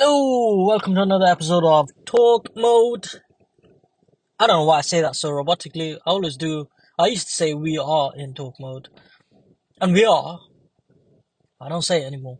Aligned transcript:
Hello, 0.00 0.64
welcome 0.64 0.94
to 0.94 1.02
another 1.02 1.26
episode 1.26 1.64
of 1.64 1.88
Talk 2.04 2.54
Mode. 2.54 3.08
I 4.38 4.46
don't 4.46 4.58
know 4.58 4.64
why 4.64 4.78
I 4.78 4.82
say 4.82 5.00
that 5.00 5.16
so 5.16 5.30
robotically. 5.30 5.96
I 5.96 6.10
always 6.10 6.36
do. 6.36 6.68
I 6.96 7.08
used 7.08 7.26
to 7.26 7.32
say 7.32 7.52
we 7.52 7.78
are 7.78 8.12
in 8.14 8.32
talk 8.32 8.54
mode. 8.60 8.90
And 9.80 9.92
we 9.92 10.04
are. 10.04 10.38
I 11.60 11.68
don't 11.68 11.82
say 11.82 12.02
it 12.02 12.06
anymore. 12.06 12.38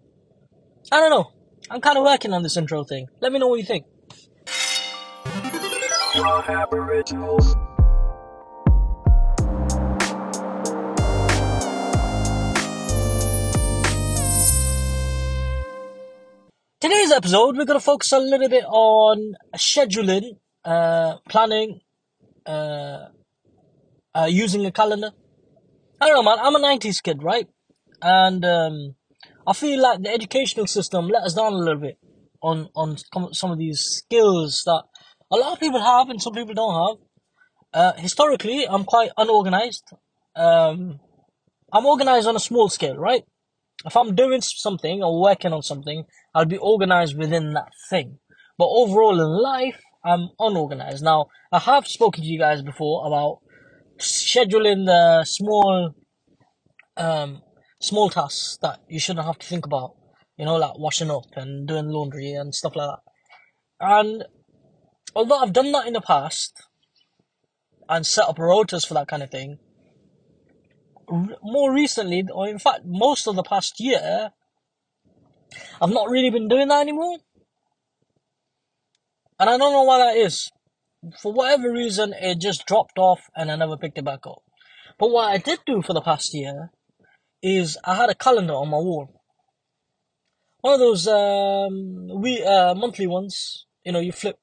I 0.93 1.01
don't 1.01 1.11
know. 1.11 1.33
I'm 1.69 1.81
kind 1.81 1.99
of 1.99 2.05
working 2.05 2.33
on 2.33 2.45
this 2.45 2.57
intro 2.57 2.85
thing. 2.85 3.09
Let 3.21 3.33
me 3.33 3.41
know 3.41 3.49
what 3.49 3.59
you 3.59 3.67
think. 3.67 3.87
Today's 16.89 17.13
episode, 17.13 17.55
we're 17.55 17.67
going 17.67 17.79
to 17.79 17.85
focus 17.85 18.13
a 18.13 18.19
little 18.19 18.49
bit 18.49 18.65
on 18.65 19.35
scheduling, 19.57 20.39
uh, 20.65 21.17
planning, 21.29 21.81
uh, 22.47 23.09
uh, 24.15 24.27
using 24.27 24.65
a 24.65 24.73
calendar. 24.73 25.11
I 26.01 26.07
don't 26.07 26.17
know, 26.17 26.23
man. 26.23 26.39
I'm 26.41 26.57
a 26.57 26.59
90s 26.59 27.03
kid, 27.03 27.23
right? 27.23 27.47
And 28.01 28.43
um, 28.43 28.95
I 29.47 29.53
feel 29.53 29.83
like 29.83 30.01
the 30.01 30.09
educational 30.09 30.67
system 30.67 31.09
let 31.09 31.25
us 31.25 31.35
down 31.35 31.53
a 31.53 31.59
little 31.59 31.79
bit 31.79 31.99
on, 32.43 32.71
on 32.75 32.97
some 33.35 33.51
of 33.51 33.59
these 33.59 33.81
skills 33.81 34.63
that 34.65 34.85
a 35.31 35.37
lot 35.37 35.53
of 35.53 35.61
people 35.61 35.83
have 35.83 36.09
and 36.09 36.23
some 36.23 36.33
people 36.33 36.55
don't 36.55 36.89
have. 36.89 36.97
Uh, 37.75 38.01
historically, 38.01 38.67
I'm 38.67 38.85
quite 38.85 39.11
unorganized. 39.19 39.85
Um, 40.35 41.01
I'm 41.71 41.85
organized 41.85 42.27
on 42.27 42.37
a 42.37 42.41
small 42.41 42.71
scale, 42.71 42.97
right? 42.97 43.25
If 43.85 43.97
I'm 43.97 44.15
doing 44.15 44.41
something 44.41 45.03
or 45.03 45.21
working 45.21 45.53
on 45.53 45.63
something, 45.63 46.05
I'll 46.35 46.45
be 46.45 46.59
organized 46.59 47.17
within 47.17 47.53
that 47.55 47.73
thing. 47.89 48.19
But 48.59 48.67
overall 48.67 49.21
in 49.21 49.43
life, 49.43 49.81
I'm 50.05 50.31
unorganized. 50.39 51.05
Now, 51.05 51.27
I 51.53 51.61
have 51.61 51.87
spoken 51.87 52.23
to 52.23 52.29
you 52.29 52.39
guys 52.39 52.63
before 52.63 53.07
about 53.07 53.39
scheduling 53.99 54.87
the 54.87 55.25
small, 55.25 55.95
um, 56.97 57.43
small 57.81 58.11
tasks 58.11 58.59
that 58.63 58.81
you 58.89 58.99
shouldn't 58.99 59.27
have 59.27 59.39
to 59.39 59.47
think 59.47 59.65
about. 59.65 59.95
You 60.37 60.45
know, 60.45 60.57
like 60.57 60.79
washing 60.79 61.11
up 61.11 61.27
and 61.35 61.67
doing 61.67 61.89
laundry 61.89 62.33
and 62.33 62.55
stuff 62.55 62.77
like 62.77 62.91
that. 62.91 63.01
And 63.81 64.25
although 65.15 65.39
I've 65.39 65.53
done 65.53 65.73
that 65.73 65.87
in 65.87 65.93
the 65.95 66.01
past 66.01 66.53
and 67.89 68.07
set 68.07 68.29
up 68.29 68.37
rotas 68.37 68.87
for 68.87 68.95
that 68.95 69.09
kind 69.09 69.23
of 69.23 69.31
thing, 69.31 69.59
more 71.43 71.73
recently, 71.73 72.25
or 72.33 72.49
in 72.49 72.59
fact, 72.59 72.81
most 72.85 73.27
of 73.27 73.37
the 73.37 73.43
past 73.43 73.81
year, 73.81 74.31
I've 75.81 75.91
not 75.91 76.11
really 76.11 76.31
been 76.31 76.49
doing 76.49 76.69
that 76.69 76.81
anymore. 76.81 77.19
And 79.39 79.49
I 79.49 79.57
don't 79.57 79.73
know 79.73 79.85
why 79.85 79.99
that 79.99 80.17
is. 80.17 80.51
For 81.23 81.33
whatever 81.33 81.73
reason, 81.73 82.13
it 82.13 82.41
just 82.41 82.67
dropped 82.67 82.99
off 82.99 83.21
and 83.37 83.51
I 83.51 83.57
never 83.57 83.77
picked 83.77 83.99
it 83.99 84.05
back 84.05 84.27
up. 84.27 84.43
But 84.99 85.11
what 85.11 85.33
I 85.33 85.39
did 85.39 85.61
do 85.65 85.81
for 85.81 85.93
the 85.93 86.01
past 86.01 86.35
year 86.35 86.71
is 87.41 87.79
I 87.85 87.95
had 87.95 88.11
a 88.11 88.15
calendar 88.15 88.55
on 88.55 88.69
my 88.69 88.79
wall. 88.79 89.23
One 90.61 90.75
of 90.75 90.81
those 90.81 91.07
um, 91.07 92.21
we 92.21 92.43
uh, 92.43 92.75
monthly 92.75 93.07
ones. 93.07 93.67
You 93.85 93.93
know, 93.93 94.01
you 94.01 94.11
flip, 94.11 94.39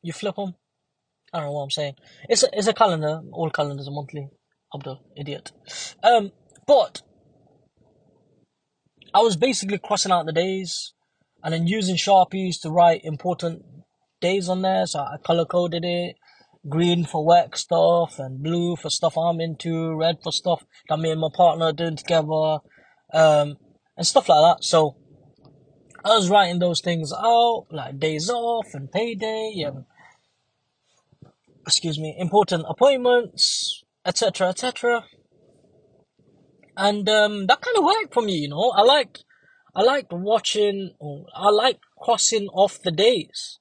you 0.00 0.12
flip 0.12 0.36
them. 0.36 0.54
I 1.32 1.38
don't 1.38 1.48
know 1.48 1.52
what 1.52 1.64
I'm 1.64 1.70
saying. 1.70 1.94
It's 2.28 2.44
a, 2.44 2.48
it's 2.52 2.68
a 2.68 2.72
calendar. 2.72 3.20
All 3.32 3.50
calendars 3.50 3.88
are 3.88 3.90
monthly. 3.90 4.28
I'm 4.76 4.82
the 4.82 5.20
idiot. 5.20 5.52
Um, 6.02 6.32
but 6.66 7.02
I 9.14 9.20
was 9.20 9.36
basically 9.36 9.78
crossing 9.78 10.12
out 10.12 10.26
the 10.26 10.32
days 10.32 10.92
and 11.42 11.52
then 11.52 11.66
using 11.66 11.96
Sharpies 11.96 12.60
to 12.62 12.70
write 12.70 13.00
important 13.04 13.64
days 14.20 14.48
on 14.48 14.62
there. 14.62 14.86
So 14.86 15.00
I 15.00 15.16
color 15.24 15.44
coded 15.44 15.84
it. 15.84 16.16
Green 16.68 17.04
for 17.04 17.24
work 17.24 17.56
stuff 17.56 18.18
and 18.18 18.42
blue 18.42 18.74
for 18.74 18.90
stuff 18.90 19.16
I'm 19.16 19.40
into, 19.40 19.94
red 19.94 20.16
for 20.22 20.32
stuff 20.32 20.66
that 20.88 20.98
me 20.98 21.12
and 21.12 21.20
my 21.20 21.28
partner 21.32 21.66
are 21.66 21.72
doing 21.72 21.94
together, 21.94 22.58
um, 23.12 23.56
and 23.96 24.04
stuff 24.04 24.28
like 24.28 24.56
that. 24.56 24.64
So 24.64 24.96
I 26.04 26.08
was 26.16 26.28
writing 26.28 26.58
those 26.58 26.80
things 26.80 27.12
out, 27.12 27.66
like 27.70 28.00
days 28.00 28.28
off 28.28 28.74
and 28.74 28.90
payday 28.90 29.62
and 29.64 29.84
excuse 31.66 32.00
me, 32.00 32.16
important 32.18 32.64
appointments, 32.68 33.84
etc., 34.06 34.48
etc. 34.48 35.04
And 36.76 37.08
um, 37.08 37.46
that 37.46 37.60
kind 37.60 37.76
of 37.78 37.84
worked 37.84 38.14
for 38.14 38.22
me, 38.22 38.34
you 38.34 38.48
know. 38.48 38.70
I 38.76 38.82
liked, 38.82 39.24
I 39.74 39.82
liked 39.82 40.12
watching. 40.12 40.92
I 41.34 41.50
like 41.50 41.80
crossing 41.98 42.48
off 42.48 42.82
the 42.82 42.90
days. 42.90 43.58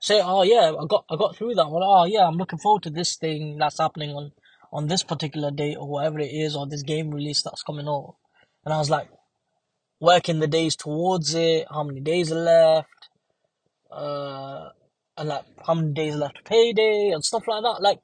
Say, 0.00 0.20
oh 0.22 0.42
yeah, 0.42 0.72
I 0.80 0.86
got, 0.86 1.04
I 1.10 1.16
got 1.16 1.36
through 1.36 1.54
that 1.56 1.68
one. 1.68 1.82
Oh 1.84 2.04
yeah, 2.04 2.26
I'm 2.26 2.36
looking 2.36 2.58
forward 2.58 2.84
to 2.84 2.90
this 2.90 3.16
thing 3.16 3.56
that's 3.58 3.78
happening 3.78 4.10
on, 4.10 4.32
on 4.72 4.86
this 4.86 5.02
particular 5.02 5.50
date 5.50 5.76
or 5.76 5.88
whatever 5.88 6.20
it 6.20 6.30
is, 6.30 6.54
or 6.54 6.66
this 6.66 6.82
game 6.82 7.10
release 7.10 7.42
that's 7.42 7.62
coming 7.62 7.88
out. 7.88 8.16
And 8.64 8.72
I 8.72 8.78
was 8.78 8.90
like, 8.90 9.08
working 10.00 10.40
the 10.40 10.46
days 10.46 10.76
towards 10.76 11.34
it. 11.34 11.66
How 11.70 11.82
many 11.82 12.00
days 12.00 12.30
are 12.32 12.36
left? 12.36 13.08
Uh, 13.90 14.68
and 15.16 15.28
like 15.28 15.44
how 15.66 15.74
many 15.74 15.92
days 15.92 16.14
left 16.14 16.36
to 16.36 16.42
payday 16.42 17.10
and 17.12 17.24
stuff 17.24 17.48
like 17.48 17.62
that. 17.62 17.82
Like, 17.82 18.00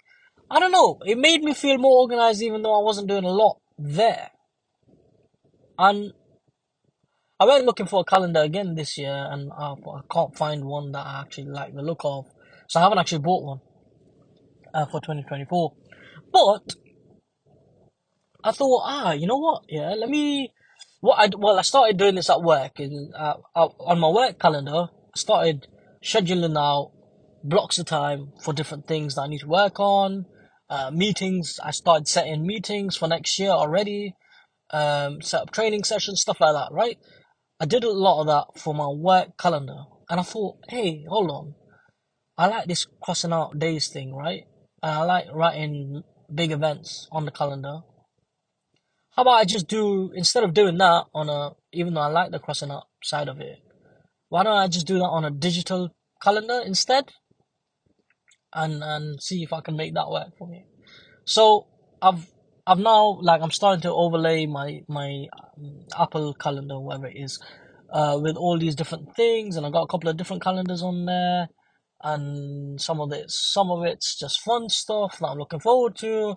I 0.50 0.60
don't 0.60 0.72
know. 0.72 0.98
It 1.04 1.18
made 1.18 1.42
me 1.42 1.54
feel 1.54 1.78
more 1.78 2.02
organized, 2.02 2.42
even 2.42 2.62
though 2.62 2.78
I 2.78 2.84
wasn't 2.84 3.08
doing 3.08 3.24
a 3.24 3.30
lot 3.30 3.60
there. 3.78 4.30
And 5.78 6.12
I 7.40 7.46
went 7.46 7.64
looking 7.64 7.86
for 7.86 8.00
a 8.00 8.04
calendar 8.04 8.40
again 8.40 8.74
this 8.74 8.96
year, 8.96 9.28
and 9.30 9.50
I, 9.52 9.72
I 9.72 10.00
can't 10.10 10.36
find 10.36 10.64
one 10.64 10.92
that 10.92 11.06
I 11.06 11.20
actually 11.22 11.46
like 11.46 11.74
the 11.74 11.82
look 11.82 12.00
of. 12.04 12.26
So 12.68 12.80
I 12.80 12.84
haven't 12.84 12.98
actually 12.98 13.18
bought 13.18 13.44
one 13.44 13.60
uh, 14.72 14.86
for 14.86 15.00
2024. 15.00 15.72
But 16.32 16.74
I 18.42 18.52
thought, 18.52 18.82
ah, 18.84 19.12
you 19.12 19.26
know 19.26 19.38
what? 19.38 19.62
Yeah, 19.68 19.94
let 19.94 20.08
me. 20.08 20.52
What 21.00 21.18
I 21.18 21.28
well, 21.36 21.58
I 21.58 21.62
started 21.62 21.96
doing 21.96 22.14
this 22.14 22.30
at 22.30 22.42
work. 22.42 22.78
And 22.78 23.12
uh, 23.14 23.34
on 23.54 24.00
my 24.00 24.08
work 24.08 24.38
calendar, 24.38 24.86
I 24.88 25.16
started 25.16 25.66
scheduling 26.02 26.56
out 26.56 26.92
blocks 27.42 27.78
of 27.78 27.86
time 27.86 28.32
for 28.42 28.54
different 28.54 28.86
things 28.86 29.14
that 29.14 29.22
I 29.22 29.26
need 29.28 29.40
to 29.40 29.48
work 29.48 29.80
on. 29.80 30.26
Uh, 30.68 30.90
meetings. 30.90 31.60
I 31.62 31.70
started 31.70 32.08
setting 32.08 32.46
meetings 32.46 32.96
for 32.96 33.06
next 33.06 33.38
year 33.38 33.50
already. 33.50 34.14
Um, 34.70 35.20
set 35.20 35.42
up 35.42 35.50
training 35.50 35.84
sessions, 35.84 36.20
stuff 36.22 36.40
like 36.40 36.54
that. 36.54 36.72
Right. 36.72 36.98
I 37.60 37.66
did 37.66 37.84
a 37.84 37.90
lot 37.90 38.20
of 38.20 38.26
that 38.26 38.60
for 38.60 38.74
my 38.74 38.88
work 38.88 39.38
calendar, 39.38 39.84
and 40.10 40.18
I 40.18 40.22
thought, 40.22 40.56
hey, 40.68 41.04
hold 41.08 41.30
on. 41.30 41.54
I 42.36 42.48
like 42.48 42.66
this 42.66 42.86
crossing 43.02 43.32
out 43.32 43.58
days 43.58 43.88
thing, 43.88 44.12
right? 44.12 44.42
And 44.82 44.92
I 44.92 45.02
like 45.04 45.26
writing 45.32 46.02
big 46.34 46.50
events 46.50 47.08
on 47.12 47.24
the 47.24 47.30
calendar. 47.30 47.80
How 49.14 49.22
about 49.22 49.34
I 49.34 49.44
just 49.44 49.68
do 49.68 50.10
instead 50.14 50.42
of 50.42 50.54
doing 50.54 50.76
that 50.78 51.04
on 51.14 51.28
a 51.28 51.52
even 51.72 51.94
though 51.94 52.00
I 52.00 52.08
like 52.08 52.32
the 52.32 52.40
crossing 52.40 52.72
out 52.72 52.84
side 53.02 53.28
of 53.28 53.40
it, 53.40 53.58
why 54.28 54.42
don't 54.42 54.56
I 54.56 54.66
just 54.66 54.86
do 54.86 54.98
that 54.98 55.04
on 55.04 55.24
a 55.24 55.30
digital 55.30 55.90
calendar 56.20 56.60
instead? 56.66 57.12
And 58.54 58.82
and 58.82 59.20
see 59.22 59.42
if 59.42 59.52
I 59.52 59.60
can 59.60 59.76
make 59.76 59.94
that 59.94 60.10
work 60.10 60.36
for 60.38 60.46
me. 60.46 60.64
So 61.24 61.66
I've 62.00 62.30
I've 62.66 62.78
now 62.78 63.18
like 63.20 63.42
I'm 63.42 63.50
starting 63.50 63.82
to 63.82 63.92
overlay 63.92 64.46
my 64.46 64.82
my 64.88 65.26
um, 65.58 65.86
Apple 65.98 66.34
calendar, 66.34 66.78
whatever 66.78 67.08
it 67.08 67.16
is, 67.16 67.42
uh, 67.92 68.18
with 68.20 68.36
all 68.36 68.58
these 68.58 68.74
different 68.74 69.14
things, 69.16 69.56
and 69.56 69.66
I've 69.66 69.72
got 69.72 69.82
a 69.82 69.88
couple 69.88 70.08
of 70.08 70.16
different 70.16 70.42
calendars 70.42 70.82
on 70.82 71.04
there, 71.06 71.48
and 72.02 72.80
some 72.80 73.00
of 73.00 73.12
it 73.12 73.30
some 73.30 73.70
of 73.70 73.84
it's 73.84 74.18
just 74.18 74.40
fun 74.40 74.68
stuff 74.68 75.18
that 75.18 75.26
I'm 75.26 75.38
looking 75.38 75.60
forward 75.60 75.96
to. 75.96 76.36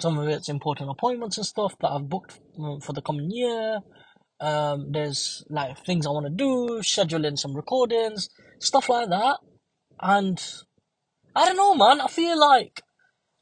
Some 0.00 0.18
of 0.18 0.28
it's 0.28 0.48
important 0.48 0.90
appointments 0.90 1.38
and 1.38 1.46
stuff 1.46 1.74
that 1.80 1.90
I've 1.90 2.08
booked 2.08 2.38
mm, 2.58 2.82
for 2.82 2.92
the 2.92 3.02
coming 3.02 3.30
year. 3.30 3.80
Um, 4.40 4.92
there's 4.92 5.44
like 5.50 5.84
things 5.84 6.06
I 6.06 6.10
want 6.10 6.26
to 6.26 6.30
do, 6.30 6.80
scheduling 6.82 7.36
some 7.36 7.54
recordings, 7.54 8.28
stuff 8.60 8.88
like 8.88 9.08
that. 9.08 9.38
And 10.00 10.40
I 11.38 11.44
don't 11.44 11.56
know, 11.56 11.74
man. 11.76 12.00
I 12.00 12.08
feel 12.08 12.36
like 12.36 12.82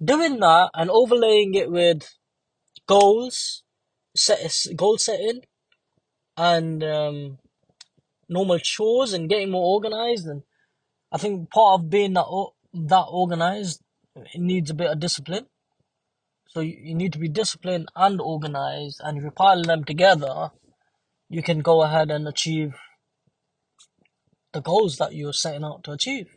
doing 0.05 0.39
that 0.41 0.69
and 0.75 0.91
overlaying 0.91 1.55
it 1.55 1.71
with 1.71 2.15
goals, 2.87 3.63
set 4.15 4.39
goal 4.77 4.99
setting, 4.99 5.41
and 6.37 6.85
um, 6.85 7.39
normal 8.29 8.59
chores 8.59 9.15
and 9.15 9.31
getting 9.31 9.51
more 9.51 9.65
organized. 9.65 10.27
And 10.27 10.43
I 11.11 11.17
think 11.17 11.49
part 11.51 11.81
of 11.81 11.89
being 11.89 12.13
that 12.13 12.27
that 12.75 13.07
organized 13.09 13.81
it 14.15 14.43
needs 14.43 14.69
a 14.69 14.75
bit 14.75 14.91
of 14.91 15.01
discipline. 15.01 15.47
So 16.49 16.61
you, 16.61 16.77
you 16.79 16.95
need 16.95 17.15
to 17.15 17.19
be 17.19 17.29
disciplined 17.29 17.89
and 17.97 18.21
organized, 18.21 19.01
and 19.03 19.17
if 19.17 19.25
you 19.25 19.31
pile 19.31 19.63
them 19.63 19.85
together, 19.85 20.51
you 21.31 21.43
can 21.43 21.61
go 21.61 21.83
ahead 21.83 22.11
and 22.11 22.29
achieve 22.29 22.75
the 24.53 24.61
goals 24.61 24.99
that 24.99 25.15
you're 25.15 25.33
setting 25.33 25.65
out 25.65 25.83
to 25.85 25.93
achieve. 25.93 26.36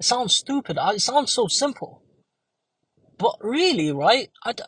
It 0.00 0.06
sounds 0.06 0.36
stupid. 0.36 0.78
It 0.80 1.02
sounds 1.02 1.32
so 1.34 1.48
simple, 1.48 2.02
but 3.18 3.36
really, 3.42 3.92
right? 3.92 4.30
I, 4.44 4.52
d- 4.52 4.64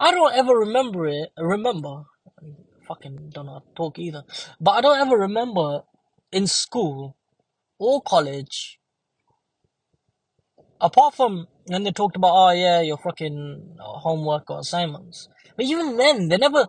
I 0.00 0.12
don't 0.12 0.34
ever 0.34 0.54
remember 0.54 1.08
it. 1.08 1.30
Remember, 1.38 2.04
fucking 2.88 3.30
don't 3.34 3.46
know 3.46 3.54
how 3.54 3.58
to 3.60 3.74
talk 3.76 3.98
either. 3.98 4.24
But 4.60 4.72
I 4.72 4.80
don't 4.82 5.00
ever 5.00 5.18
remember 5.18 5.82
in 6.32 6.46
school 6.46 7.16
or 7.78 8.02
college, 8.02 8.78
apart 10.80 11.14
from 11.16 11.48
when 11.66 11.84
they 11.84 11.92
talked 11.92 12.16
about, 12.16 12.32
oh 12.34 12.50
yeah, 12.52 12.80
your 12.82 12.98
fucking 12.98 13.76
homework 13.80 14.50
or 14.50 14.60
assignments. 14.60 15.28
But 15.56 15.66
even 15.66 15.96
then, 15.96 16.28
they 16.28 16.38
never 16.38 16.66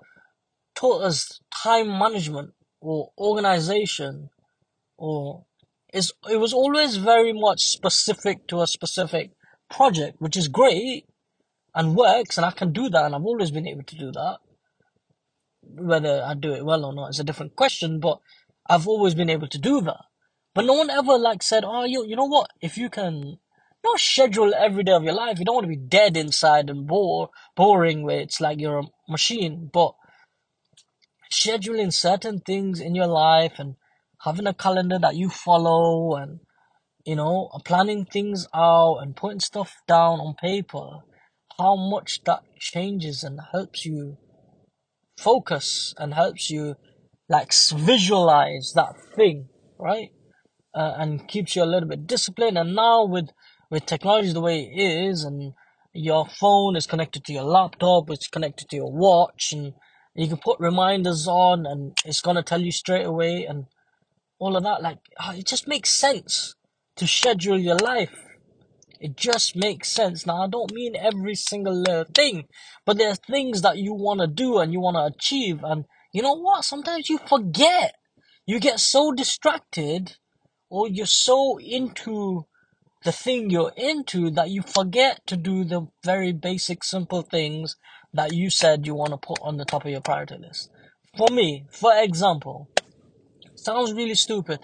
taught 0.75 1.03
us 1.03 1.41
time 1.63 1.87
management 1.99 2.53
or 2.81 3.11
organization 3.17 4.29
or 4.97 5.45
it's, 5.93 6.11
it 6.29 6.37
was 6.37 6.53
always 6.53 6.97
very 6.97 7.33
much 7.33 7.61
specific 7.61 8.47
to 8.47 8.61
a 8.61 8.67
specific 8.67 9.31
project, 9.69 10.17
which 10.19 10.37
is 10.37 10.47
great 10.47 11.05
and 11.75 11.95
works, 11.95 12.37
and 12.37 12.45
I 12.45 12.51
can 12.51 12.71
do 12.71 12.89
that, 12.89 13.05
and 13.05 13.15
I've 13.15 13.25
always 13.25 13.51
been 13.51 13.67
able 13.67 13.83
to 13.83 13.95
do 13.97 14.11
that. 14.11 14.37
Whether 15.61 16.23
I 16.23 16.33
do 16.33 16.53
it 16.53 16.65
well 16.65 16.85
or 16.85 16.93
not 16.93 17.11
is 17.11 17.19
a 17.19 17.23
different 17.23 17.55
question, 17.55 17.99
but 17.99 18.19
I've 18.67 18.87
always 18.87 19.15
been 19.15 19.29
able 19.29 19.47
to 19.47 19.57
do 19.57 19.81
that. 19.81 20.05
But 20.55 20.65
no 20.65 20.73
one 20.73 20.89
ever 20.89 21.17
like 21.17 21.43
said, 21.43 21.63
"Oh, 21.65 21.83
you, 21.83 22.05
you 22.05 22.15
know 22.15 22.25
what? 22.25 22.49
If 22.59 22.77
you 22.77 22.89
can, 22.89 23.37
not 23.83 23.99
schedule 23.99 24.53
every 24.53 24.83
day 24.83 24.93
of 24.93 25.03
your 25.03 25.13
life. 25.13 25.39
You 25.39 25.45
don't 25.45 25.55
want 25.55 25.65
to 25.65 25.69
be 25.69 25.75
dead 25.75 26.17
inside 26.17 26.69
and 26.69 26.87
bore 26.87 27.29
boring, 27.55 28.03
where 28.03 28.19
it's 28.19 28.41
like 28.41 28.59
you're 28.59 28.79
a 28.79 28.87
machine. 29.07 29.69
But 29.71 29.93
scheduling 31.31 31.93
certain 31.93 32.39
things 32.39 32.79
in 32.79 32.95
your 32.95 33.07
life 33.07 33.53
and 33.59 33.75
having 34.23 34.47
a 34.47 34.53
calendar 34.53 34.99
that 34.99 35.15
you 35.15 35.29
follow 35.29 36.15
and 36.15 36.39
you 37.05 37.15
know 37.15 37.49
planning 37.65 38.05
things 38.05 38.47
out 38.53 38.97
and 38.97 39.15
putting 39.15 39.39
stuff 39.39 39.75
down 39.87 40.19
on 40.19 40.35
paper 40.35 40.99
how 41.57 41.75
much 41.75 42.21
that 42.25 42.41
changes 42.57 43.23
and 43.23 43.39
helps 43.51 43.85
you 43.85 44.17
focus 45.17 45.93
and 45.97 46.13
helps 46.13 46.49
you 46.49 46.75
like 47.27 47.53
visualize 47.73 48.73
that 48.75 48.93
thing 49.15 49.49
right? 49.79 50.11
Uh, 50.73 50.93
and 50.97 51.27
keeps 51.27 51.55
you 51.55 51.63
a 51.63 51.65
little 51.65 51.89
bit 51.89 52.05
disciplined. 52.05 52.57
And 52.57 52.75
now 52.75 53.05
with 53.05 53.29
with 53.71 53.85
technology 53.85 54.33
the 54.33 54.41
way 54.41 54.61
it 54.61 55.07
is 55.09 55.23
and 55.23 55.53
your 55.93 56.27
phone 56.27 56.75
is 56.75 56.85
connected 56.85 57.23
to 57.23 57.33
your 57.33 57.43
laptop 57.43 58.09
it's 58.09 58.27
connected 58.27 58.69
to 58.69 58.75
your 58.75 58.91
watch 58.91 59.51
and 59.51 59.73
you 60.15 60.27
can 60.27 60.37
put 60.37 60.59
reminders 60.59 61.27
on 61.27 61.65
and 61.65 61.97
it's 62.05 62.21
gonna 62.21 62.43
tell 62.43 62.61
you 62.61 62.71
straight 62.71 63.05
away 63.05 63.45
and 63.45 63.65
all 64.39 64.55
of 64.55 64.63
that. 64.63 64.81
Like, 64.81 64.99
ah, 65.19 65.33
it 65.33 65.45
just 65.45 65.67
makes 65.67 65.89
sense 65.89 66.55
to 66.95 67.07
schedule 67.07 67.59
your 67.59 67.77
life. 67.77 68.15
It 68.99 69.15
just 69.15 69.55
makes 69.55 69.89
sense. 69.89 70.25
Now, 70.25 70.43
I 70.43 70.47
don't 70.47 70.73
mean 70.73 70.95
every 70.95 71.35
single 71.35 71.73
little 71.73 72.05
thing, 72.13 72.45
but 72.85 72.97
there 72.97 73.09
are 73.09 73.15
things 73.15 73.61
that 73.61 73.77
you 73.77 73.93
want 73.93 74.19
to 74.19 74.27
do 74.27 74.57
and 74.57 74.73
you 74.73 74.81
want 74.81 74.95
to 74.95 75.15
achieve. 75.15 75.63
And 75.63 75.85
you 76.13 76.21
know 76.21 76.33
what? 76.33 76.65
Sometimes 76.65 77.09
you 77.09 77.17
forget. 77.17 77.95
You 78.45 78.59
get 78.59 78.79
so 78.79 79.11
distracted 79.11 80.17
or 80.69 80.89
you're 80.89 81.05
so 81.05 81.59
into 81.59 82.45
the 83.05 83.11
thing 83.11 83.49
you're 83.49 83.71
into 83.77 84.29
that 84.31 84.49
you 84.49 84.61
forget 84.61 85.25
to 85.27 85.37
do 85.37 85.63
the 85.63 85.87
very 86.03 86.33
basic, 86.33 86.83
simple 86.83 87.21
things 87.21 87.77
that 88.13 88.33
you 88.33 88.49
said 88.49 88.85
you 88.85 88.95
want 88.95 89.11
to 89.11 89.17
put 89.17 89.39
on 89.41 89.57
the 89.57 89.65
top 89.65 89.85
of 89.85 89.91
your 89.91 90.01
priority 90.01 90.35
list. 90.37 90.69
For 91.17 91.27
me, 91.31 91.65
for 91.71 91.93
example, 91.95 92.69
sounds 93.63 93.93
really 93.93 94.15
stupid, 94.15 94.59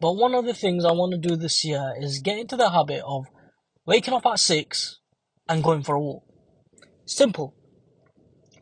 but 0.00 0.12
one 0.12 0.34
of 0.34 0.44
the 0.44 0.54
things 0.54 0.84
I 0.84 0.92
want 0.92 1.12
to 1.12 1.28
do 1.28 1.36
this 1.36 1.64
year 1.64 1.94
is 1.98 2.20
get 2.20 2.38
into 2.38 2.56
the 2.56 2.70
habit 2.70 3.02
of 3.06 3.24
waking 3.86 4.14
up 4.14 4.26
at 4.26 4.38
six 4.38 5.00
and 5.48 5.62
going 5.62 5.82
for 5.82 5.94
a 5.94 6.00
walk. 6.00 6.24
Simple, 7.06 7.54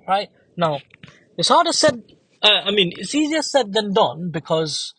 right? 0.07 0.29
Now, 0.57 0.81
it's 1.37 1.49
harder 1.49 1.73
said. 1.73 2.03
Uh, 2.43 2.63
I 2.65 2.73
mean, 2.73 2.93
it's 2.97 3.15
easier 3.15 3.43
said 3.43 3.73
than 3.73 3.93
done 3.93 4.31
because, 4.33 4.95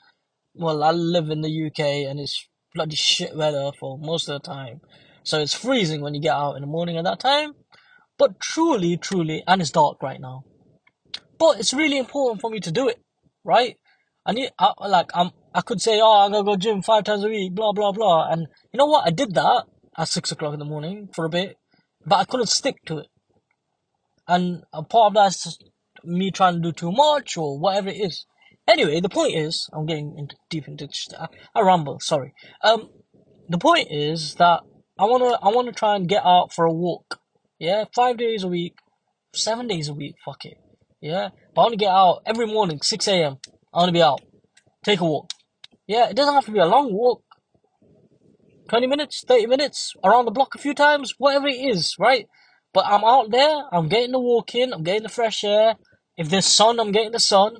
well, 0.53 0.81
I 0.81 0.91
live 0.91 1.29
in 1.29 1.41
the 1.41 1.67
UK 1.67 2.09
and 2.09 2.19
it's 2.19 2.47
bloody 2.73 2.95
shit 2.95 3.35
weather 3.35 3.71
for 3.77 3.97
most 3.97 4.29
of 4.29 4.41
the 4.41 4.47
time. 4.47 4.79
So 5.23 5.39
it's 5.39 5.53
freezing 5.53 6.01
when 6.01 6.13
you 6.13 6.21
get 6.21 6.35
out 6.35 6.55
in 6.55 6.61
the 6.61 6.67
morning 6.67 6.97
at 6.97 7.03
that 7.03 7.19
time. 7.19 7.53
But 8.17 8.39
truly, 8.39 8.97
truly, 8.97 9.43
and 9.47 9.61
it's 9.61 9.71
dark 9.71 10.01
right 10.01 10.19
now. 10.19 10.43
But 11.37 11.59
it's 11.59 11.73
really 11.73 11.97
important 11.97 12.41
for 12.41 12.49
me 12.49 12.59
to 12.61 12.71
do 12.71 12.87
it, 12.87 13.01
right? 13.43 13.77
I 14.25 14.31
need, 14.31 14.51
I, 14.57 14.73
like, 14.87 15.09
I'm, 15.13 15.31
I 15.53 15.61
could 15.61 15.81
say, 15.81 15.99
oh, 16.01 16.25
I'm 16.25 16.31
gonna 16.31 16.43
go 16.43 16.55
gym 16.55 16.81
five 16.81 17.03
times 17.03 17.23
a 17.23 17.29
week, 17.29 17.53
blah, 17.53 17.73
blah, 17.73 17.91
blah. 17.91 18.29
And 18.29 18.47
you 18.71 18.77
know 18.77 18.85
what? 18.85 19.05
I 19.05 19.11
did 19.11 19.33
that 19.33 19.65
at 19.97 20.07
six 20.07 20.31
o'clock 20.31 20.53
in 20.53 20.59
the 20.59 20.65
morning 20.65 21.09
for 21.13 21.25
a 21.25 21.29
bit, 21.29 21.57
but 22.05 22.15
I 22.15 22.25
couldn't 22.25 22.47
stick 22.47 22.77
to 22.85 22.99
it. 22.99 23.07
And 24.27 24.63
a 24.71 24.83
part 24.83 25.07
of 25.07 25.13
that's 25.15 25.57
me 26.03 26.31
trying 26.31 26.55
to 26.55 26.61
do 26.61 26.71
too 26.71 26.91
much 26.91 27.37
or 27.37 27.59
whatever 27.59 27.89
it 27.89 27.97
is. 27.97 28.25
Anyway, 28.67 29.01
the 29.01 29.09
point 29.09 29.35
is, 29.35 29.69
I'm 29.73 29.85
getting 29.85 30.15
into 30.17 30.37
deep 30.49 30.67
into, 30.67 30.87
I, 31.19 31.27
I 31.53 31.61
ramble, 31.61 31.99
sorry. 31.99 32.33
Um, 32.63 32.89
the 33.49 33.57
point 33.57 33.89
is 33.91 34.35
that 34.35 34.61
I 34.97 35.05
wanna, 35.05 35.37
I 35.43 35.49
wanna 35.49 35.73
try 35.73 35.95
and 35.95 36.07
get 36.07 36.25
out 36.25 36.53
for 36.53 36.63
a 36.65 36.71
walk. 36.71 37.19
Yeah, 37.59 37.85
five 37.93 38.17
days 38.17 38.43
a 38.43 38.47
week, 38.47 38.75
seven 39.33 39.67
days 39.67 39.89
a 39.89 39.93
week, 39.93 40.15
fuck 40.23 40.45
it. 40.45 40.57
Yeah, 41.01 41.29
but 41.53 41.61
I 41.61 41.65
wanna 41.65 41.75
get 41.75 41.91
out 41.91 42.21
every 42.25 42.47
morning, 42.47 42.79
6 42.81 43.07
a.m. 43.09 43.37
I 43.73 43.79
want 43.79 43.89
to 43.89 43.93
be 43.93 44.03
out. 44.03 44.21
Take 44.85 44.99
a 44.99 45.05
walk. 45.05 45.31
Yeah, 45.87 46.09
it 46.09 46.15
doesn't 46.15 46.33
have 46.33 46.45
to 46.45 46.51
be 46.51 46.59
a 46.59 46.65
long 46.65 46.93
walk. 46.93 47.23
20 48.69 48.87
minutes, 48.87 49.23
30 49.27 49.47
minutes, 49.47 49.93
around 50.03 50.25
the 50.25 50.31
block 50.31 50.55
a 50.55 50.59
few 50.59 50.73
times, 50.73 51.15
whatever 51.17 51.47
it 51.47 51.55
is, 51.55 51.95
right? 51.99 52.27
But 52.73 52.85
I'm 52.85 53.03
out 53.03 53.31
there, 53.31 53.63
I'm 53.71 53.87
getting 53.87 54.11
the 54.11 54.19
walk 54.19 54.55
in, 54.55 54.73
I'm 54.73 54.83
getting 54.83 55.03
the 55.03 55.09
fresh 55.09 55.43
air. 55.43 55.75
If 56.17 56.29
there's 56.29 56.45
sun, 56.45 56.79
I'm 56.79 56.91
getting 56.91 57.11
the 57.11 57.19
sun, 57.19 57.57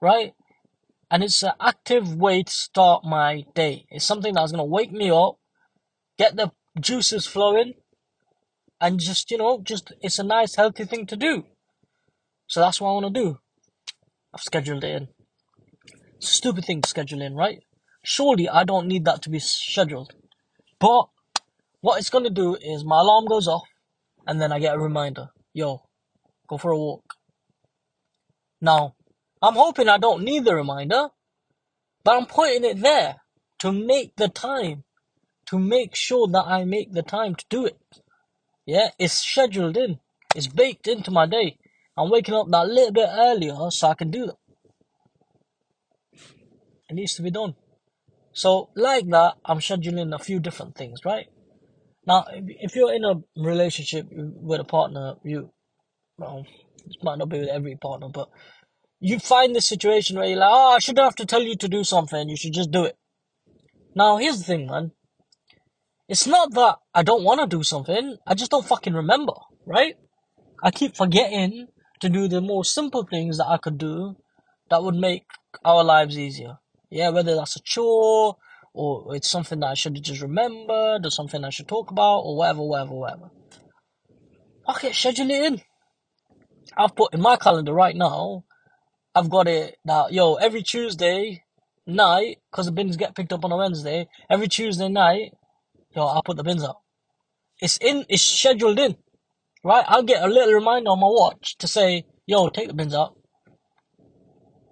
right? 0.00 0.32
And 1.10 1.22
it's 1.22 1.42
an 1.42 1.52
active 1.60 2.14
way 2.14 2.42
to 2.42 2.52
start 2.52 3.04
my 3.04 3.44
day. 3.54 3.86
It's 3.90 4.04
something 4.04 4.34
that's 4.34 4.52
going 4.52 4.60
to 4.60 4.70
wake 4.70 4.92
me 4.92 5.10
up, 5.10 5.36
get 6.18 6.36
the 6.36 6.52
juices 6.80 7.26
flowing, 7.26 7.74
and 8.80 9.00
just, 9.00 9.30
you 9.30 9.38
know, 9.38 9.60
just, 9.62 9.92
it's 10.00 10.18
a 10.18 10.24
nice, 10.24 10.56
healthy 10.56 10.84
thing 10.84 11.06
to 11.06 11.16
do. 11.16 11.44
So 12.46 12.60
that's 12.60 12.80
what 12.80 12.90
I 12.90 12.92
want 12.92 13.14
to 13.14 13.20
do. 13.20 13.38
I've 14.34 14.42
scheduled 14.42 14.84
it 14.84 14.94
in. 14.94 15.08
Stupid 16.18 16.64
thing 16.64 16.82
in, 16.96 17.34
right? 17.34 17.58
Surely 18.02 18.48
I 18.48 18.64
don't 18.64 18.86
need 18.86 19.04
that 19.04 19.22
to 19.22 19.30
be 19.30 19.38
scheduled. 19.38 20.12
But 20.78 21.08
what 21.80 21.98
it's 21.98 22.10
gonna 22.10 22.30
do 22.30 22.54
is 22.56 22.84
my 22.84 23.00
alarm 23.00 23.26
goes 23.26 23.48
off 23.48 23.68
and 24.26 24.40
then 24.40 24.52
I 24.52 24.58
get 24.58 24.74
a 24.74 24.78
reminder. 24.78 25.28
Yo, 25.52 25.82
go 26.48 26.58
for 26.58 26.70
a 26.70 26.78
walk. 26.78 27.14
Now, 28.60 28.94
I'm 29.42 29.54
hoping 29.54 29.88
I 29.88 29.98
don't 29.98 30.24
need 30.24 30.44
the 30.44 30.54
reminder, 30.54 31.08
but 32.02 32.16
I'm 32.16 32.26
putting 32.26 32.64
it 32.64 32.80
there 32.80 33.16
to 33.60 33.72
make 33.72 34.16
the 34.16 34.28
time, 34.28 34.84
to 35.46 35.58
make 35.58 35.94
sure 35.94 36.26
that 36.28 36.44
I 36.46 36.64
make 36.64 36.92
the 36.92 37.02
time 37.02 37.34
to 37.34 37.44
do 37.50 37.66
it. 37.66 37.78
Yeah, 38.64 38.90
it's 38.98 39.18
scheduled 39.18 39.76
in. 39.76 40.00
It's 40.34 40.46
baked 40.46 40.88
into 40.88 41.10
my 41.10 41.26
day. 41.26 41.58
I'm 41.96 42.10
waking 42.10 42.34
up 42.34 42.48
that 42.50 42.68
little 42.68 42.92
bit 42.92 43.08
earlier 43.10 43.54
so 43.70 43.88
I 43.88 43.94
can 43.94 44.10
do 44.10 44.26
that. 44.26 44.36
It 46.88 46.94
needs 46.94 47.14
to 47.16 47.22
be 47.22 47.30
done. 47.30 47.54
So, 48.32 48.70
like 48.76 49.08
that, 49.08 49.34
I'm 49.44 49.58
scheduling 49.58 50.14
a 50.14 50.18
few 50.18 50.40
different 50.40 50.76
things, 50.76 51.00
right? 51.04 51.26
Now, 52.06 52.24
if 52.30 52.76
you're 52.76 52.94
in 52.94 53.04
a 53.04 53.14
relationship 53.36 54.06
with 54.10 54.60
a 54.60 54.64
partner, 54.64 55.14
you, 55.24 55.50
well, 56.18 56.44
this 56.86 56.96
might 57.02 57.18
not 57.18 57.28
be 57.28 57.40
with 57.40 57.48
every 57.48 57.76
partner, 57.76 58.08
but 58.08 58.28
you 59.00 59.18
find 59.18 59.54
this 59.54 59.68
situation 59.68 60.16
where 60.16 60.26
you're 60.26 60.38
like, 60.38 60.50
oh, 60.52 60.74
I 60.76 60.78
shouldn't 60.78 61.04
have 61.04 61.16
to 61.16 61.26
tell 61.26 61.42
you 61.42 61.56
to 61.56 61.68
do 61.68 61.82
something, 61.82 62.28
you 62.28 62.36
should 62.36 62.52
just 62.52 62.70
do 62.70 62.84
it. 62.84 62.96
Now, 63.94 64.18
here's 64.18 64.38
the 64.38 64.44
thing, 64.44 64.66
man. 64.66 64.92
It's 66.08 66.26
not 66.26 66.52
that 66.54 66.76
I 66.94 67.02
don't 67.02 67.24
want 67.24 67.40
to 67.40 67.56
do 67.56 67.64
something, 67.64 68.16
I 68.26 68.34
just 68.34 68.52
don't 68.52 68.66
fucking 68.66 68.94
remember, 68.94 69.32
right? 69.66 69.96
I 70.62 70.70
keep 70.70 70.96
forgetting 70.96 71.66
to 72.00 72.08
do 72.08 72.28
the 72.28 72.40
more 72.40 72.64
simple 72.64 73.06
things 73.10 73.38
that 73.38 73.48
I 73.48 73.56
could 73.56 73.78
do 73.78 74.16
that 74.70 74.82
would 74.82 74.94
make 74.94 75.24
our 75.64 75.82
lives 75.82 76.18
easier. 76.18 76.58
Yeah, 76.90 77.10
whether 77.10 77.34
that's 77.34 77.56
a 77.56 77.60
chore 77.62 78.36
or 78.72 79.16
it's 79.16 79.30
something 79.30 79.60
that 79.60 79.66
I 79.68 79.74
should 79.74 79.96
have 79.96 80.04
just 80.04 80.22
remembered 80.22 81.04
or 81.04 81.10
something 81.10 81.44
I 81.44 81.50
should 81.50 81.68
talk 81.68 81.90
about 81.90 82.20
or 82.20 82.36
whatever, 82.36 82.62
whatever, 82.62 82.94
whatever. 82.94 83.30
Okay, 84.68 84.92
schedule 84.92 85.30
it 85.30 85.44
in. 85.44 85.62
I've 86.76 86.94
put 86.94 87.14
in 87.14 87.20
my 87.20 87.36
calendar 87.36 87.72
right 87.72 87.96
now, 87.96 88.44
I've 89.14 89.30
got 89.30 89.48
it 89.48 89.76
that, 89.86 90.12
yo, 90.12 90.34
every 90.34 90.62
Tuesday 90.62 91.42
night, 91.86 92.38
because 92.50 92.66
the 92.66 92.72
bins 92.72 92.96
get 92.96 93.14
picked 93.14 93.32
up 93.32 93.44
on 93.44 93.52
a 93.52 93.56
Wednesday, 93.56 94.08
every 94.28 94.46
Tuesday 94.48 94.88
night, 94.88 95.32
yo, 95.94 96.04
I'll 96.04 96.22
put 96.22 96.36
the 96.36 96.44
bins 96.44 96.62
out. 96.62 96.80
It's 97.60 97.78
in, 97.78 98.04
it's 98.10 98.22
scheduled 98.22 98.78
in, 98.78 98.96
right? 99.64 99.84
I'll 99.88 100.02
get 100.02 100.22
a 100.22 100.26
little 100.26 100.52
reminder 100.52 100.90
on 100.90 101.00
my 101.00 101.06
watch 101.06 101.56
to 101.58 101.66
say, 101.66 102.04
yo, 102.26 102.50
take 102.50 102.68
the 102.68 102.74
bins 102.74 102.94
out. 102.94 103.16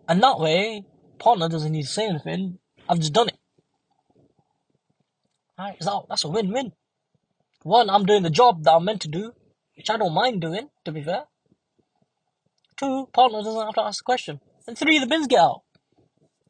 And 0.07 0.23
that 0.23 0.39
way, 0.39 0.85
partner 1.19 1.49
doesn't 1.49 1.73
need 1.73 1.83
to 1.83 1.89
say 1.89 2.09
anything. 2.09 2.59
I've 2.89 2.99
just 2.99 3.13
done 3.13 3.29
it. 3.29 3.39
Right? 5.59 5.83
So 5.83 6.07
that's 6.09 6.25
a 6.25 6.29
win-win. 6.29 6.73
One, 7.63 7.89
I'm 7.89 8.05
doing 8.05 8.23
the 8.23 8.31
job 8.31 8.63
that 8.65 8.73
I'm 8.73 8.85
meant 8.85 9.03
to 9.03 9.09
do, 9.09 9.33
which 9.77 9.89
I 9.89 9.97
don't 9.97 10.15
mind 10.15 10.41
doing, 10.41 10.69
to 10.85 10.93
be 10.93 11.03
fair. 11.03 11.25
Two, 12.77 13.09
partner 13.13 13.43
doesn't 13.43 13.65
have 13.65 13.75
to 13.75 13.83
ask 13.83 14.01
the 14.01 14.05
question. 14.05 14.41
And 14.67 14.77
three, 14.77 14.99
the 14.99 15.07
bins 15.07 15.27
get 15.27 15.41
out. 15.41 15.63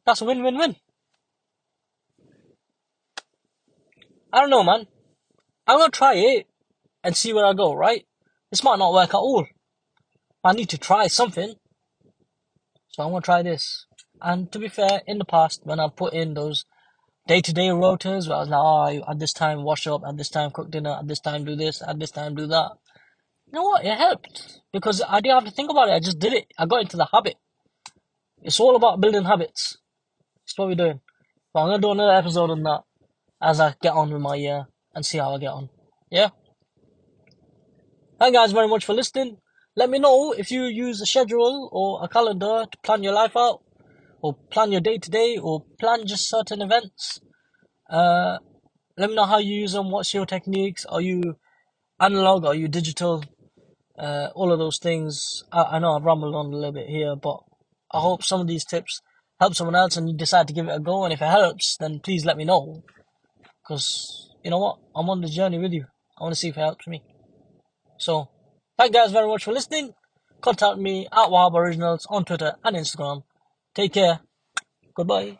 That's 0.05 0.21
a 0.21 0.25
win-win-win. 0.25 0.75
I 4.33 4.41
don't 4.41 4.49
know, 4.49 4.63
man. 4.63 4.87
I'm 5.67 5.79
gonna 5.79 5.91
try 5.91 6.15
it 6.15 6.47
and 7.03 7.15
see 7.15 7.31
where 7.31 7.45
I 7.45 7.53
go. 7.53 7.73
Right? 7.73 8.05
This 8.51 8.63
might 8.63 8.79
not 8.79 8.93
work 8.93 9.09
at 9.09 9.17
all. 9.17 9.45
I 10.43 10.53
need 10.53 10.69
to 10.69 10.77
try 10.77 11.07
something. 11.07 11.55
So 12.89 13.03
I'm 13.03 13.11
gonna 13.11 13.21
try 13.21 13.41
this. 13.41 13.85
And 14.21 14.51
to 14.51 14.59
be 14.59 14.67
fair, 14.67 15.01
in 15.07 15.17
the 15.17 15.25
past, 15.25 15.61
when 15.63 15.79
I've 15.79 15.95
put 15.95 16.13
in 16.13 16.33
those 16.33 16.65
day-to-day 17.27 17.67
rotas, 17.69 18.27
where 18.27 18.37
I 18.37 18.39
was 18.41 18.49
like, 18.49 19.03
oh, 19.05 19.11
at 19.11 19.19
this 19.19 19.33
time 19.33 19.63
wash 19.63 19.87
up, 19.87 20.01
at 20.07 20.17
this 20.17 20.29
time 20.29 20.51
cook 20.51 20.71
dinner, 20.71 20.97
at 20.99 21.07
this 21.07 21.19
time 21.19 21.43
do 21.45 21.55
this, 21.55 21.81
at 21.81 21.99
this 21.99 22.11
time 22.11 22.35
do 22.35 22.47
that. 22.47 22.71
You 23.47 23.53
know 23.53 23.63
what? 23.63 23.85
It 23.85 23.97
helped 23.97 24.61
because 24.73 25.01
I 25.07 25.21
didn't 25.21 25.35
have 25.35 25.45
to 25.45 25.51
think 25.51 25.69
about 25.69 25.89
it. 25.89 25.93
I 25.93 25.99
just 25.99 26.19
did 26.19 26.33
it. 26.33 26.45
I 26.57 26.65
got 26.65 26.81
into 26.81 26.97
the 26.97 27.07
habit. 27.11 27.35
It's 28.41 28.59
all 28.59 28.75
about 28.75 29.01
building 29.01 29.23
habits. 29.23 29.77
That's 30.43 30.57
what 30.57 30.67
we're 30.67 30.75
doing. 30.75 31.01
But 31.53 31.61
I'm 31.61 31.67
gonna 31.69 31.81
do 31.81 31.91
another 31.91 32.13
episode 32.13 32.49
on 32.51 32.63
that 32.63 32.81
as 33.41 33.59
I 33.59 33.75
get 33.81 33.93
on 33.93 34.11
with 34.11 34.21
my 34.21 34.35
year 34.35 34.67
and 34.93 35.05
see 35.05 35.17
how 35.17 35.33
I 35.35 35.39
get 35.39 35.51
on. 35.51 35.69
Yeah. 36.09 36.29
Thank 38.19 38.33
you 38.33 38.39
guys 38.39 38.51
very 38.51 38.67
much 38.67 38.85
for 38.85 38.93
listening. 38.93 39.37
Let 39.75 39.89
me 39.89 39.99
know 39.99 40.31
if 40.31 40.51
you 40.51 40.63
use 40.63 41.01
a 41.01 41.05
schedule 41.05 41.69
or 41.71 42.03
a 42.03 42.07
calendar 42.07 42.65
to 42.71 42.77
plan 42.83 43.03
your 43.03 43.13
life 43.13 43.35
out, 43.35 43.61
or 44.25 44.33
plan 44.49 44.71
your 44.71 44.81
day 44.81 44.97
to 44.97 45.11
day, 45.11 45.37
or 45.37 45.63
plan 45.79 46.07
just 46.07 46.27
certain 46.27 46.59
events. 46.59 47.19
Uh, 47.87 48.39
let 48.97 49.09
me 49.09 49.15
know 49.15 49.25
how 49.25 49.37
you 49.37 49.53
use 49.53 49.73
them. 49.73 49.91
What's 49.91 50.15
your 50.15 50.25
techniques? 50.25 50.83
Are 50.85 51.01
you 51.01 51.35
analog? 51.99 52.43
Are 52.43 52.55
you 52.55 52.67
digital? 52.67 53.23
Uh, 53.99 54.29
all 54.33 54.51
of 54.51 54.57
those 54.57 54.79
things. 54.79 55.43
I, 55.51 55.61
I 55.73 55.79
know 55.79 55.93
I've 55.95 56.03
rambled 56.03 56.33
on 56.33 56.47
a 56.47 56.55
little 56.55 56.71
bit 56.71 56.89
here, 56.89 57.15
but 57.15 57.37
I 57.91 57.99
hope 57.99 58.23
some 58.23 58.41
of 58.41 58.47
these 58.47 58.65
tips 58.65 58.99
help 59.39 59.53
someone 59.53 59.75
else 59.75 59.95
and 59.95 60.09
you 60.09 60.17
decide 60.17 60.47
to 60.47 60.53
give 60.53 60.67
it 60.67 60.75
a 60.75 60.79
go. 60.79 61.03
And 61.03 61.13
if 61.13 61.21
it 61.21 61.25
helps, 61.25 61.77
then 61.79 61.99
please 61.99 62.25
let 62.25 62.35
me 62.35 62.45
know. 62.45 62.83
Because, 63.61 64.33
you 64.43 64.49
know 64.49 64.59
what? 64.59 64.79
I'm 64.95 65.09
on 65.09 65.21
the 65.21 65.27
journey 65.27 65.59
with 65.59 65.71
you. 65.71 65.85
I 66.17 66.23
want 66.23 66.33
to 66.33 66.39
see 66.39 66.49
if 66.49 66.57
it 66.57 66.61
helps 66.61 66.87
me. 66.87 67.03
So, 67.99 68.29
thank 68.77 68.91
you 68.91 69.01
guys 69.01 69.11
very 69.11 69.27
much 69.27 69.43
for 69.43 69.53
listening. 69.53 69.93
Contact 70.41 70.79
me 70.79 71.05
at 71.11 71.29
Wahab 71.29 71.53
Originals 71.53 72.07
on 72.09 72.25
Twitter 72.25 72.55
and 72.63 72.75
Instagram. 72.75 73.23
Take 73.75 73.93
care. 73.93 74.21
Goodbye. 74.95 75.37